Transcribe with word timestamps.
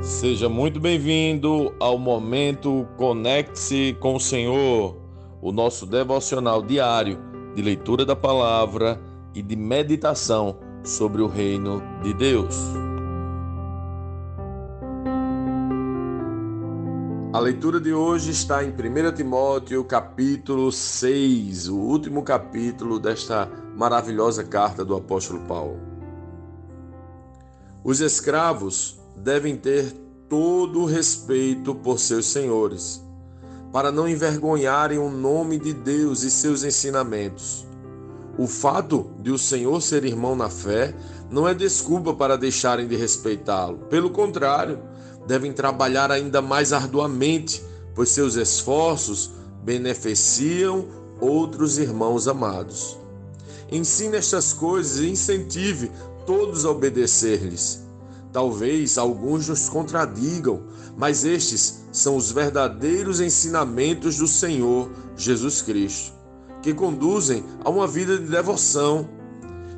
Seja 0.00 0.48
muito 0.48 0.78
bem-vindo 0.78 1.74
ao 1.80 1.98
momento 1.98 2.86
Conecte-se 2.96 3.96
com 3.98 4.14
o 4.14 4.20
Senhor, 4.20 4.96
o 5.42 5.50
nosso 5.50 5.84
devocional 5.84 6.62
diário 6.62 7.18
de 7.56 7.62
leitura 7.62 8.06
da 8.06 8.14
palavra 8.14 9.00
e 9.34 9.42
de 9.42 9.56
meditação 9.56 10.56
sobre 10.84 11.20
o 11.20 11.26
reino 11.26 11.82
de 12.00 12.14
Deus. 12.14 12.56
A 17.32 17.40
leitura 17.40 17.80
de 17.80 17.92
hoje 17.92 18.30
está 18.30 18.64
em 18.64 18.70
1 18.70 19.12
Timóteo, 19.16 19.82
capítulo 19.84 20.70
6, 20.70 21.68
o 21.68 21.76
último 21.76 22.22
capítulo 22.22 23.00
desta 23.00 23.50
maravilhosa 23.76 24.44
carta 24.44 24.84
do 24.84 24.94
apóstolo 24.94 25.40
Paulo. 25.40 25.80
Os 27.82 28.00
escravos 28.00 28.97
devem 29.22 29.56
ter 29.56 29.92
todo 30.28 30.80
o 30.80 30.86
respeito 30.86 31.74
por 31.74 31.98
seus 31.98 32.26
senhores, 32.26 33.02
para 33.72 33.90
não 33.90 34.08
envergonharem 34.08 34.98
o 34.98 35.10
nome 35.10 35.58
de 35.58 35.72
Deus 35.72 36.22
e 36.22 36.30
seus 36.30 36.64
ensinamentos. 36.64 37.66
O 38.38 38.46
fato 38.46 39.10
de 39.20 39.30
o 39.30 39.38
Senhor 39.38 39.80
ser 39.82 40.04
irmão 40.04 40.36
na 40.36 40.48
fé 40.48 40.94
não 41.30 41.48
é 41.48 41.52
desculpa 41.52 42.14
para 42.14 42.38
deixarem 42.38 42.86
de 42.86 42.94
respeitá-lo. 42.94 43.78
Pelo 43.90 44.10
contrário, 44.10 44.78
devem 45.26 45.52
trabalhar 45.52 46.12
ainda 46.12 46.40
mais 46.40 46.72
arduamente, 46.72 47.62
pois 47.94 48.10
seus 48.10 48.36
esforços 48.36 49.32
beneficiam 49.64 50.86
outros 51.20 51.78
irmãos 51.78 52.28
amados. 52.28 52.96
Ensine 53.70 54.16
estas 54.16 54.52
coisas 54.52 55.00
e 55.00 55.10
incentive 55.10 55.90
todos 56.24 56.64
a 56.64 56.70
obedecer-lhes. 56.70 57.87
Talvez 58.32 58.98
alguns 58.98 59.48
nos 59.48 59.68
contradigam, 59.68 60.62
mas 60.96 61.24
estes 61.24 61.84
são 61.90 62.16
os 62.16 62.30
verdadeiros 62.30 63.20
ensinamentos 63.20 64.18
do 64.18 64.26
Senhor 64.26 64.90
Jesus 65.16 65.62
Cristo, 65.62 66.12
que 66.62 66.74
conduzem 66.74 67.42
a 67.64 67.70
uma 67.70 67.86
vida 67.86 68.18
de 68.18 68.26
devoção. 68.26 69.08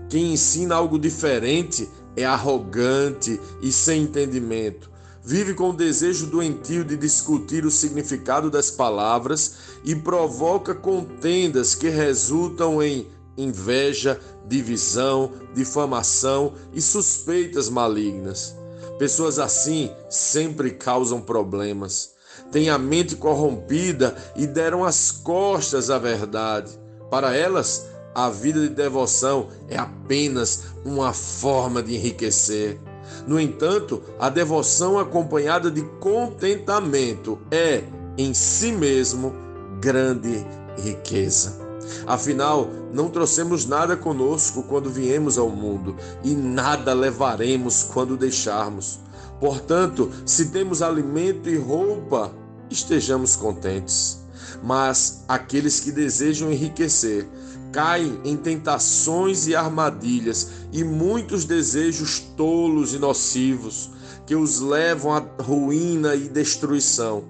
Quem 0.09 0.33
ensina 0.33 0.75
algo 0.75 0.99
diferente 0.99 1.89
é 2.17 2.25
arrogante 2.25 3.41
e 3.63 3.71
sem 3.71 4.03
entendimento. 4.03 4.91
Vive 5.23 5.55
com 5.55 5.71
o 5.71 5.77
desejo 5.77 6.27
doentio 6.27 6.85
de 6.85 6.97
discutir 6.97 7.65
o 7.65 7.71
significado 7.71 8.51
das 8.51 8.71
palavras 8.71 9.55
e 9.85 9.95
provoca 9.95 10.75
contendas 10.75 11.75
que 11.75 11.89
resultam 11.89 12.83
em 12.83 13.07
inveja, 13.37 14.21
divisão, 14.47 15.33
difamação 15.55 16.55
e 16.73 16.81
suspeitas 16.81 17.69
malignas. 17.69 18.57
Pessoas 18.99 19.39
assim 19.39 19.91
sempre 20.09 20.73
causam 20.73 21.21
problemas. 21.21 22.13
Têm 22.53 22.69
a 22.69 22.79
mente 22.79 23.17
corrompida 23.17 24.17
e 24.37 24.47
deram 24.47 24.85
as 24.85 25.11
costas 25.11 25.91
à 25.91 25.99
verdade. 25.99 26.71
Para 27.11 27.35
elas, 27.35 27.87
a 28.15 28.29
vida 28.29 28.61
de 28.61 28.69
devoção 28.69 29.49
é 29.69 29.79
apenas 29.79 30.65
uma 30.85 31.13
forma 31.13 31.83
de 31.83 31.95
enriquecer. 31.95 32.79
No 33.27 33.41
entanto, 33.41 34.03
a 34.19 34.29
devoção 34.29 34.99
acompanhada 34.99 35.71
de 35.71 35.83
contentamento 36.01 37.39
é, 37.51 37.83
em 38.17 38.35
si 38.35 38.73
mesmo, 38.73 39.35
grande 39.81 40.45
riqueza. 40.79 41.60
Afinal, 42.07 42.69
não 42.93 43.09
trouxemos 43.09 43.67
nada 43.67 43.97
conosco 43.97 44.63
quando 44.63 44.91
viemos 44.91 45.39
ao 45.39 45.49
mundo, 45.49 45.97
e 46.23 46.35
nada 46.35 46.93
levaremos 46.93 47.85
quando 47.85 48.17
deixarmos. 48.17 49.01
Portanto, 49.39 50.11
se 50.27 50.47
temos 50.47 50.83
alimento 50.83 51.49
e 51.49 51.57
roupa, 51.57 52.33
estejamos 52.69 53.37
contentes. 53.37 54.21
Mas 54.63 55.25
aqueles 55.29 55.81
que 55.81 55.91
desejam 55.91 56.53
enriquecer 56.53 57.27
caem 57.73 58.21
em 58.25 58.37
tentações 58.37 59.47
e 59.47 59.55
armadilhas 59.55 60.49
e 60.73 60.83
muitos 60.83 61.45
desejos 61.45 62.19
tolos 62.37 62.93
e 62.93 62.99
nocivos 62.99 63.91
que 64.27 64.35
os 64.35 64.61
levam 64.61 65.13
à 65.13 65.25
ruína 65.43 66.15
e 66.15 66.29
destruição 66.29 67.25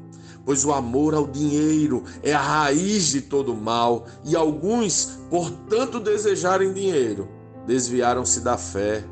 pois 0.44 0.64
o 0.64 0.72
amor 0.72 1.14
ao 1.14 1.26
dinheiro 1.26 2.02
é 2.22 2.32
a 2.32 2.40
raiz 2.40 3.06
de 3.08 3.20
todo 3.20 3.54
mal, 3.54 4.06
e 4.24 4.34
alguns, 4.34 5.18
por 5.28 5.50
tanto 5.68 6.00
desejarem 6.00 6.72
dinheiro, 6.72 7.28
desviaram-se 7.66 8.40
da 8.40 8.56
fé 8.56 9.04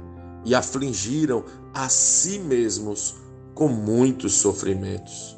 e 0.44 0.54
afligiram 0.54 1.44
a 1.74 1.88
si 1.88 2.38
mesmos 2.38 3.16
com 3.54 3.68
muitos 3.68 4.34
sofrimentos. 4.34 5.36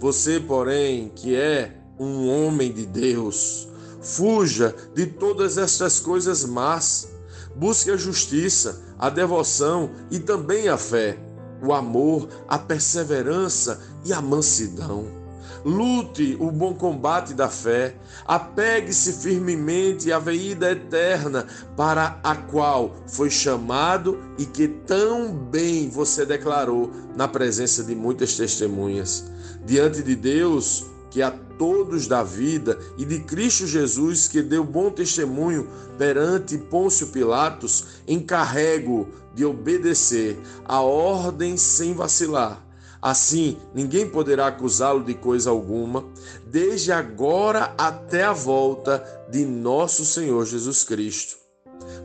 Você, 0.00 0.40
porém, 0.40 1.10
que 1.14 1.34
é 1.34 1.76
um 1.98 2.28
homem 2.28 2.72
de 2.72 2.86
Deus, 2.86 3.68
fuja 4.00 4.74
de 4.94 5.06
todas 5.06 5.56
estas 5.58 6.00
coisas 6.00 6.44
más, 6.44 7.08
busque 7.56 7.90
a 7.90 7.96
justiça, 7.96 8.82
a 8.98 9.08
devoção 9.08 9.90
e 10.10 10.18
também 10.18 10.68
a 10.68 10.76
fé 10.76 11.18
o 11.64 11.72
amor, 11.72 12.28
a 12.48 12.58
perseverança 12.58 13.80
e 14.04 14.12
a 14.12 14.20
mansidão. 14.20 15.24
Lute 15.64 16.36
o 16.38 16.50
bom 16.50 16.74
combate 16.74 17.32
da 17.32 17.48
fé, 17.48 17.94
apegue-se 18.26 19.14
firmemente 19.14 20.12
à 20.12 20.18
vida 20.18 20.70
eterna 20.70 21.46
para 21.74 22.20
a 22.22 22.36
qual 22.36 22.94
foi 23.06 23.30
chamado 23.30 24.18
e 24.36 24.44
que 24.44 24.68
tão 24.68 25.32
bem 25.32 25.88
você 25.88 26.26
declarou 26.26 26.90
na 27.16 27.26
presença 27.26 27.82
de 27.82 27.94
muitas 27.94 28.36
testemunhas. 28.36 29.24
Diante 29.64 30.02
de 30.02 30.14
Deus, 30.14 30.84
que 31.14 31.22
a 31.22 31.30
todos 31.30 32.08
da 32.08 32.24
vida 32.24 32.76
e 32.98 33.04
de 33.04 33.20
Cristo 33.20 33.68
Jesus, 33.68 34.26
que 34.26 34.42
deu 34.42 34.64
bom 34.64 34.90
testemunho 34.90 35.68
perante 35.96 36.58
Pôncio 36.58 37.06
Pilatos, 37.06 37.84
encarrego 38.04 39.06
de 39.32 39.44
obedecer 39.44 40.36
a 40.64 40.80
ordem 40.80 41.56
sem 41.56 41.94
vacilar. 41.94 42.66
Assim, 43.00 43.56
ninguém 43.72 44.10
poderá 44.10 44.48
acusá-lo 44.48 45.04
de 45.04 45.14
coisa 45.14 45.50
alguma, 45.50 46.04
desde 46.48 46.90
agora 46.90 47.72
até 47.78 48.24
a 48.24 48.32
volta 48.32 49.00
de 49.30 49.44
nosso 49.46 50.04
Senhor 50.04 50.44
Jesus 50.44 50.82
Cristo. 50.82 51.36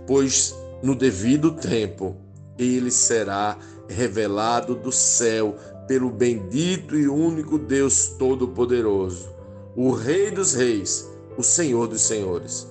Pois 0.06 0.54
no 0.84 0.94
devido 0.94 1.54
tempo 1.54 2.16
ele 2.60 2.92
será 2.92 3.58
revelado 3.88 4.76
do 4.76 4.92
céu 4.92 5.56
pelo 5.90 6.12
bendito 6.12 6.96
e 6.96 7.08
único 7.08 7.58
Deus 7.58 8.10
Todo-Poderoso, 8.10 9.28
o 9.76 9.90
Rei 9.90 10.30
dos 10.30 10.54
Reis, 10.54 11.10
o 11.36 11.42
Senhor 11.42 11.88
dos 11.88 12.02
Senhores. 12.02 12.68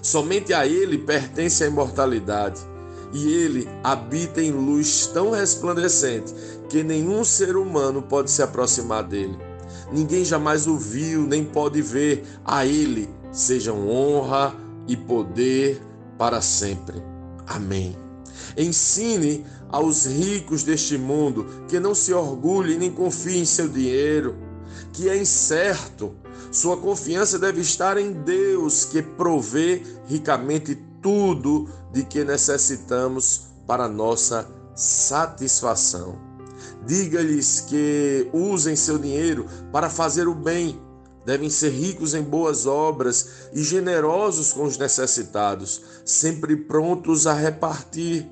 Somente 0.00 0.54
a 0.54 0.66
Ele 0.66 0.96
pertence 0.96 1.62
a 1.62 1.66
imortalidade, 1.66 2.62
e 3.12 3.30
Ele 3.30 3.68
habita 3.84 4.40
em 4.40 4.50
luz 4.50 5.06
tão 5.08 5.32
resplandecente 5.32 6.34
que 6.70 6.82
nenhum 6.82 7.22
ser 7.24 7.58
humano 7.58 8.00
pode 8.00 8.30
se 8.30 8.42
aproximar 8.42 9.02
dele. 9.02 9.36
Ninguém 9.92 10.24
jamais 10.24 10.66
o 10.66 10.78
viu, 10.78 11.26
nem 11.26 11.44
pode 11.44 11.82
ver. 11.82 12.24
A 12.42 12.64
Ele 12.64 13.06
sejam 13.30 13.86
honra 13.86 14.54
e 14.86 14.96
poder 14.96 15.78
para 16.16 16.40
sempre. 16.40 17.02
Amém. 17.46 18.07
Ensine 18.56 19.44
aos 19.68 20.06
ricos 20.06 20.62
deste 20.62 20.96
mundo 20.96 21.46
que 21.68 21.78
não 21.78 21.94
se 21.94 22.12
orgulhem 22.12 22.78
nem 22.78 22.90
confiem 22.90 23.42
em 23.42 23.46
seu 23.46 23.68
dinheiro, 23.68 24.36
que 24.92 25.08
é 25.08 25.16
incerto. 25.16 26.14
Sua 26.50 26.76
confiança 26.76 27.38
deve 27.38 27.60
estar 27.60 27.98
em 27.98 28.12
Deus, 28.12 28.84
que 28.84 29.02
provê 29.02 29.82
ricamente 30.06 30.74
tudo 31.02 31.68
de 31.92 32.04
que 32.04 32.24
necessitamos 32.24 33.42
para 33.66 33.88
nossa 33.88 34.48
satisfação. 34.74 36.18
Diga-lhes 36.86 37.60
que 37.60 38.28
usem 38.32 38.74
seu 38.74 38.98
dinheiro 38.98 39.46
para 39.70 39.90
fazer 39.90 40.26
o 40.26 40.34
bem, 40.34 40.80
devem 41.28 41.50
ser 41.50 41.68
ricos 41.68 42.14
em 42.14 42.22
boas 42.22 42.64
obras 42.64 43.50
e 43.52 43.62
generosos 43.62 44.52
com 44.52 44.64
os 44.64 44.78
necessitados, 44.78 45.82
sempre 46.04 46.56
prontos 46.56 47.26
a 47.26 47.34
repartir 47.34 48.26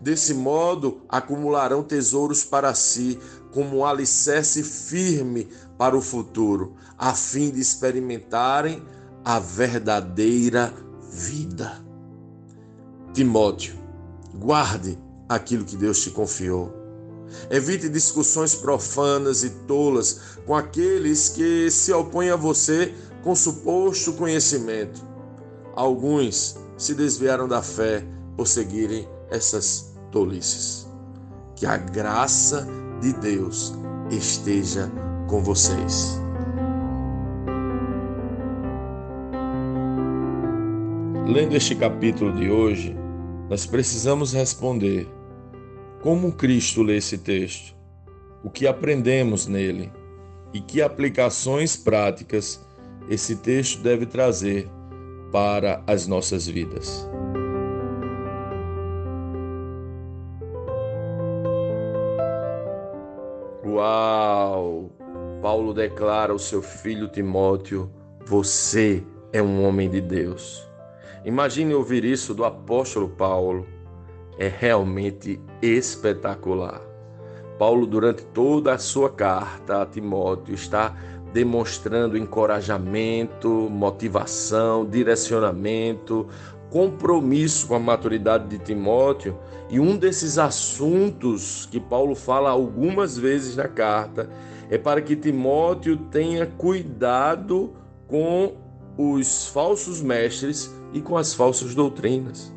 Desse 0.00 0.32
modo, 0.32 1.00
acumularão 1.08 1.82
tesouros 1.82 2.44
para 2.44 2.72
si, 2.72 3.18
como 3.52 3.78
um 3.78 3.84
alicerce 3.84 4.62
firme 4.62 5.48
para 5.76 5.96
o 5.96 6.00
futuro, 6.00 6.76
a 6.96 7.14
fim 7.14 7.50
de 7.50 7.60
experimentarem 7.60 8.82
a 9.24 9.40
verdadeira 9.40 10.72
vida. 11.10 11.84
Timóteo, 13.12 13.76
guarde 14.34 14.96
aquilo 15.28 15.64
que 15.64 15.76
Deus 15.76 16.00
te 16.00 16.10
confiou. 16.10 16.77
Evite 17.50 17.88
discussões 17.88 18.54
profanas 18.54 19.44
e 19.44 19.50
tolas 19.66 20.20
com 20.46 20.54
aqueles 20.54 21.28
que 21.28 21.70
se 21.70 21.92
opõem 21.92 22.30
a 22.30 22.36
você 22.36 22.94
com 23.22 23.34
suposto 23.34 24.12
conhecimento. 24.14 25.02
Alguns 25.74 26.56
se 26.76 26.94
desviaram 26.94 27.48
da 27.48 27.62
fé 27.62 28.04
por 28.36 28.46
seguirem 28.46 29.08
essas 29.30 29.92
tolices. 30.10 30.86
Que 31.56 31.66
a 31.66 31.76
graça 31.76 32.66
de 33.00 33.12
Deus 33.14 33.74
esteja 34.10 34.90
com 35.28 35.42
vocês. 35.42 36.18
Lendo 41.26 41.54
este 41.54 41.74
capítulo 41.74 42.34
de 42.34 42.50
hoje, 42.50 42.96
nós 43.50 43.66
precisamos 43.66 44.32
responder 44.32 45.17
como 46.02 46.32
Cristo 46.32 46.82
lê 46.82 46.96
esse 46.96 47.18
texto, 47.18 47.74
o 48.42 48.50
que 48.50 48.66
aprendemos 48.66 49.46
nele 49.46 49.90
e 50.52 50.60
que 50.60 50.80
aplicações 50.80 51.76
práticas 51.76 52.64
esse 53.08 53.36
texto 53.36 53.82
deve 53.82 54.06
trazer 54.06 54.68
para 55.32 55.82
as 55.86 56.06
nossas 56.06 56.46
vidas. 56.46 57.08
Uau! 63.64 64.90
Paulo 65.42 65.72
declara 65.72 66.32
ao 66.32 66.38
seu 66.38 66.62
filho 66.62 67.08
Timóteo: 67.08 67.90
Você 68.26 69.04
é 69.32 69.42
um 69.42 69.64
homem 69.64 69.88
de 69.88 70.00
Deus. 70.00 70.68
Imagine 71.24 71.74
ouvir 71.74 72.04
isso 72.04 72.34
do 72.34 72.44
apóstolo 72.44 73.08
Paulo. 73.08 73.66
É 74.38 74.48
realmente 74.48 75.40
espetacular. 75.60 76.80
Paulo, 77.58 77.86
durante 77.86 78.24
toda 78.26 78.72
a 78.72 78.78
sua 78.78 79.10
carta 79.10 79.82
a 79.82 79.86
Timóteo, 79.86 80.54
está 80.54 80.94
demonstrando 81.32 82.16
encorajamento, 82.16 83.48
motivação, 83.68 84.86
direcionamento, 84.86 86.28
compromisso 86.70 87.66
com 87.66 87.74
a 87.74 87.80
maturidade 87.80 88.48
de 88.48 88.58
Timóteo. 88.58 89.36
E 89.68 89.80
um 89.80 89.96
desses 89.96 90.38
assuntos 90.38 91.66
que 91.70 91.80
Paulo 91.80 92.14
fala 92.14 92.50
algumas 92.50 93.18
vezes 93.18 93.56
na 93.56 93.68
carta 93.68 94.30
é 94.70 94.78
para 94.78 95.02
que 95.02 95.16
Timóteo 95.16 95.96
tenha 95.96 96.46
cuidado 96.46 97.74
com 98.06 98.56
os 98.96 99.48
falsos 99.48 100.00
mestres 100.00 100.74
e 100.92 101.00
com 101.00 101.16
as 101.16 101.34
falsas 101.34 101.74
doutrinas. 101.74 102.52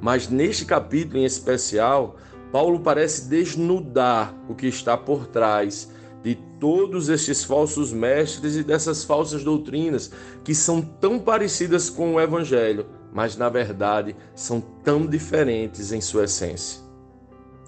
Mas 0.00 0.28
neste 0.28 0.64
capítulo 0.64 1.18
em 1.18 1.24
especial, 1.24 2.16
Paulo 2.52 2.80
parece 2.80 3.28
desnudar 3.28 4.34
o 4.48 4.54
que 4.54 4.66
está 4.66 4.96
por 4.96 5.26
trás 5.26 5.90
de 6.22 6.34
todos 6.58 7.08
estes 7.08 7.44
falsos 7.44 7.92
mestres 7.92 8.56
e 8.56 8.62
dessas 8.62 9.04
falsas 9.04 9.44
doutrinas 9.44 10.10
que 10.42 10.54
são 10.54 10.80
tão 10.80 11.18
parecidas 11.18 11.88
com 11.88 12.14
o 12.14 12.20
Evangelho, 12.20 12.86
mas 13.12 13.36
na 13.36 13.48
verdade 13.48 14.16
são 14.34 14.60
tão 14.60 15.06
diferentes 15.06 15.92
em 15.92 16.00
sua 16.00 16.24
essência. 16.24 16.80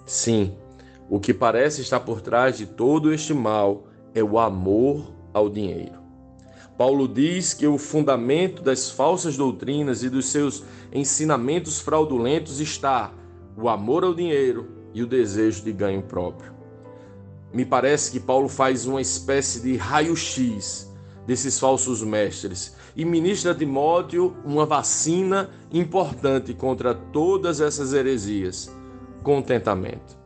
Sim, 0.05 0.57
o 1.09 1.21
que 1.21 1.33
parece 1.33 1.83
estar 1.83 2.01
por 2.01 2.21
trás 2.21 2.57
de 2.57 2.67
todo 2.67 3.13
este 3.13 3.33
mal 3.33 3.87
é 4.15 4.23
o 4.23 4.39
amor 4.39 5.15
ao 5.33 5.49
dinheiro. 5.49 6.08
Paulo 6.79 7.09
diz 7.09 7.55
que 7.55 7.67
o 7.67 7.77
fundamento 7.77 8.63
das 8.63 8.89
falsas 8.89 9.37
doutrinas 9.37 10.05
e 10.05 10.09
dos 10.09 10.27
seus 10.27 10.63
ensinamentos 10.93 11.81
fraudulentos 11.81 12.61
está 12.61 13.13
o 13.57 13.69
amor 13.69 14.05
ao 14.05 14.15
dinheiro 14.15 14.69
e 14.95 15.03
o 15.03 15.07
desejo 15.07 15.65
de 15.65 15.73
ganho 15.73 16.03
próprio. 16.03 16.53
Me 17.53 17.65
parece 17.65 18.13
que 18.13 18.21
Paulo 18.21 18.49
faz 18.49 18.87
uma 18.87 19.01
espécie 19.01 19.61
de 19.61 19.77
raio-x 19.77 20.89
desses 21.27 21.59
falsos 21.59 22.01
mestres 22.01 22.77
e 22.95 23.05
ministra 23.05 23.51
a 23.51 23.55
Timóteo 23.57 24.37
uma 24.45 24.65
vacina 24.65 25.51
importante 25.73 26.55
contra 26.55 26.95
todas 26.95 27.61
essas 27.61 27.93
heresias: 27.93 28.73
contentamento. 29.25 30.17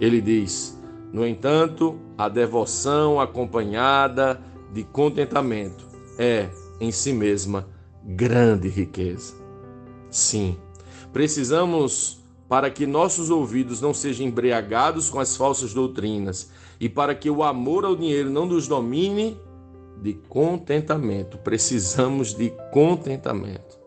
Ele 0.00 0.20
diz: 0.20 0.78
no 1.12 1.26
entanto, 1.26 1.98
a 2.16 2.28
devoção 2.28 3.20
acompanhada 3.20 4.40
de 4.72 4.84
contentamento 4.84 5.87
é, 6.18 6.50
em 6.80 6.90
si 6.90 7.12
mesma, 7.12 7.68
grande 8.04 8.68
riqueza. 8.68 9.34
Sim, 10.10 10.56
precisamos, 11.12 12.24
para 12.48 12.70
que 12.70 12.86
nossos 12.86 13.30
ouvidos 13.30 13.80
não 13.80 13.94
sejam 13.94 14.26
embriagados 14.26 15.08
com 15.08 15.20
as 15.20 15.36
falsas 15.36 15.72
doutrinas 15.72 16.50
e 16.80 16.88
para 16.88 17.14
que 17.14 17.30
o 17.30 17.44
amor 17.44 17.84
ao 17.84 17.94
dinheiro 17.94 18.30
não 18.30 18.46
nos 18.46 18.66
domine, 18.66 19.38
de 20.00 20.14
contentamento. 20.28 21.38
Precisamos 21.38 22.32
de 22.32 22.52
contentamento. 22.72 23.78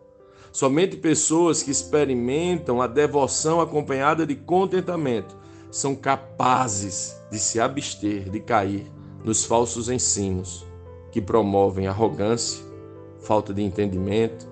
Somente 0.51 0.97
pessoas 0.97 1.63
que 1.63 1.71
experimentam 1.71 2.81
a 2.81 2.87
devoção 2.87 3.61
acompanhada 3.61 4.25
de 4.25 4.35
contentamento 4.35 5.37
são 5.71 5.95
capazes 5.95 7.15
de 7.31 7.39
se 7.39 7.61
abster 7.61 8.29
de 8.29 8.41
cair 8.41 8.91
nos 9.23 9.45
falsos 9.45 9.87
ensinos 9.87 10.69
que 11.11 11.21
promovem 11.21 11.87
arrogância, 11.87 12.63
falta 13.19 13.53
de 13.53 13.61
entendimento, 13.61 14.47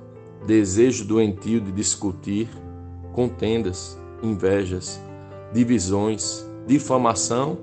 desejo 0.45 1.05
doentio 1.05 1.59
de 1.61 1.71
discutir, 1.71 2.49
contendas, 3.13 3.97
invejas, 4.21 5.01
divisões, 5.53 6.45
difamação 6.67 7.57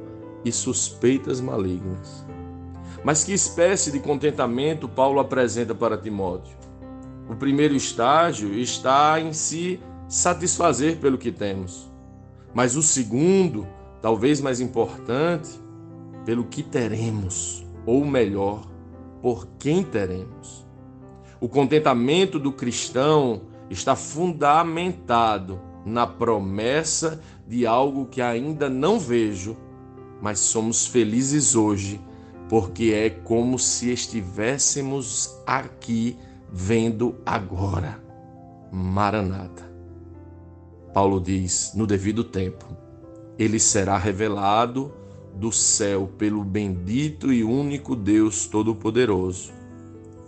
e 0.44 0.50
suspeitas 0.50 1.40
malignas. 1.40 2.24
Mas 3.04 3.22
que 3.22 3.32
espécie 3.32 3.92
de 3.92 4.00
contentamento 4.00 4.88
Paulo 4.88 5.20
apresenta 5.20 5.74
para 5.74 5.96
Timóteo? 5.96 6.56
O 7.28 7.36
primeiro 7.36 7.74
estágio 7.74 8.52
está 8.54 9.20
em 9.20 9.32
se 9.32 9.80
satisfazer 10.08 10.98
pelo 10.98 11.18
que 11.18 11.30
temos. 11.30 11.90
Mas 12.54 12.76
o 12.76 12.82
segundo, 12.82 13.66
talvez 14.00 14.40
mais 14.40 14.60
importante, 14.60 15.50
pelo 16.24 16.44
que 16.44 16.62
teremos, 16.62 17.66
ou 17.84 18.04
melhor, 18.04 18.62
por 19.20 19.46
quem 19.58 19.82
teremos. 19.82 20.66
O 21.40 21.48
contentamento 21.48 22.38
do 22.38 22.52
cristão 22.52 23.42
está 23.68 23.94
fundamentado 23.94 25.60
na 25.84 26.06
promessa 26.06 27.20
de 27.46 27.66
algo 27.66 28.06
que 28.06 28.20
ainda 28.20 28.68
não 28.68 28.98
vejo, 28.98 29.56
mas 30.20 30.40
somos 30.40 30.86
felizes 30.86 31.54
hoje, 31.54 32.00
porque 32.48 32.92
é 32.94 33.10
como 33.10 33.58
se 33.58 33.92
estivéssemos 33.92 35.36
aqui 35.46 36.18
vendo 36.50 37.16
agora. 37.24 38.02
Maranata. 38.72 39.70
Paulo 40.92 41.20
diz: 41.20 41.72
no 41.74 41.86
devido 41.86 42.24
tempo, 42.24 42.66
ele 43.38 43.60
será 43.60 43.98
revelado 43.98 44.92
do 45.36 45.52
céu 45.52 46.10
pelo 46.18 46.42
bendito 46.42 47.32
e 47.32 47.44
único 47.44 47.94
Deus 47.94 48.46
Todo-Poderoso, 48.46 49.52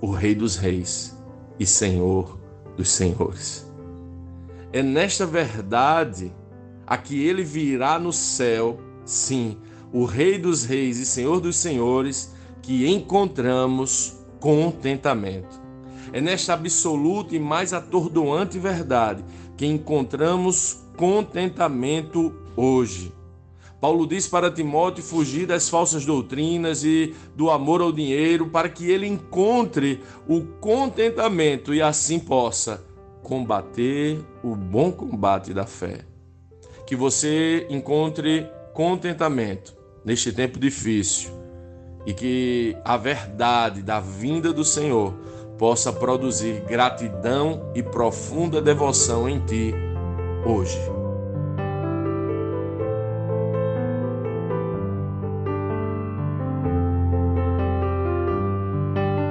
o 0.00 0.11
Rei 0.11 0.35
dos 0.35 0.57
Reis 0.57 1.17
e 1.59 1.65
Senhor 1.65 2.38
dos 2.77 2.91
Senhores. 2.91 3.67
É 4.71 4.83
nesta 4.83 5.27
verdade 5.27 6.31
a 6.87 6.99
que 6.99 7.25
ele 7.25 7.43
virá 7.43 7.99
no 7.99 8.12
céu, 8.12 8.79
sim, 9.05 9.57
o 9.93 10.05
Rei 10.05 10.38
dos 10.38 10.65
Reis 10.65 10.99
e 10.99 11.07
Senhor 11.07 11.41
dos 11.41 11.57
Senhores, 11.57 12.35
que 12.62 12.87
encontramos 12.87 14.19
contentamento. 14.38 15.61
É 16.12 16.21
nesta 16.21 16.53
absoluta 16.53 17.35
e 17.35 17.38
mais 17.38 17.73
atordoante 17.73 18.59
verdade 18.59 19.25
que 19.57 19.67
encontramos 19.67 20.85
contentamento 20.97 22.35
hoje. 22.57 23.12
Paulo 23.80 24.06
diz 24.06 24.26
para 24.26 24.50
Timóteo 24.50 25.04
fugir 25.04 25.47
das 25.47 25.68
falsas 25.68 26.04
doutrinas 26.04 26.82
e 26.82 27.14
do 27.37 27.49
amor 27.50 27.80
ao 27.80 27.92
dinheiro, 27.92 28.49
para 28.49 28.68
que 28.68 28.90
ele 28.90 29.06
encontre 29.06 30.02
o 30.26 30.42
contentamento 30.61 31.73
e 31.73 31.80
assim 31.80 32.18
possa 32.18 32.85
combater 33.23 34.18
o 34.42 34.56
bom 34.56 34.90
combate 34.90 35.54
da 35.54 35.64
fé. 35.64 36.00
Que 36.87 36.97
você 36.97 37.66
encontre 37.70 38.47
contentamento 38.75 39.76
neste 40.04 40.32
tempo 40.32 40.58
difícil 40.58 41.30
e 42.06 42.12
que 42.12 42.76
a 42.85 42.97
verdade 42.97 43.82
da 43.82 44.00
vinda 44.00 44.52
do 44.52 44.64
Senhor 44.64 45.14
possa 45.58 45.92
produzir 45.92 46.62
gratidão 46.62 47.70
e 47.75 47.82
profunda 47.82 48.62
devoção 48.62 49.28
em 49.28 49.40
ti 49.44 49.75
hoje. 50.47 50.98